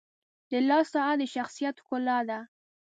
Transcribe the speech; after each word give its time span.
•د 0.51 0.53
لاس 0.69 0.87
ساعت 0.93 1.17
د 1.19 1.23
شخصیت 1.35 1.75
ښکلا 1.83 2.17
ده. 2.29 2.39